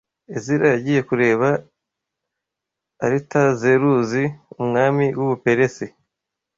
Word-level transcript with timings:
Ezira 0.35 0.65
yagiye 0.73 1.01
kureba 1.09 1.47
Aritazeruzi 3.05 4.23
umwami 4.61 5.05
w’u 5.17 5.25
Buperes 5.29 5.75